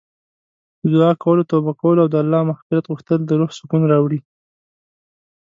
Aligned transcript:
د 0.83 0.83
دعا 0.93 1.11
کولو، 1.23 1.47
توبه 1.51 1.71
کولو 1.81 1.99
او 2.03 2.09
د 2.11 2.15
الله 2.23 2.41
مغفرت 2.49 2.83
غوښتل 2.91 3.19
د 3.25 3.31
روح 3.39 3.51
سکون 3.59 3.81
راوړي. 3.91 4.19